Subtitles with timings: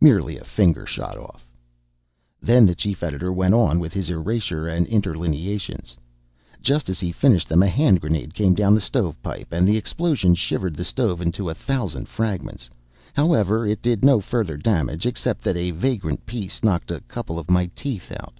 [0.00, 1.48] Merely a finger shot off.
[2.40, 5.96] Then the chief editor went on with his erasure; and interlineations.
[6.62, 9.76] Just as he finished them a hand grenade came down the stove pipe, and the
[9.76, 12.70] explosion shivered the stove into a thousand fragments.
[13.14, 17.50] However, it did no further damage, except that a vagrant piece knocked a couple of
[17.50, 18.34] my teeth out.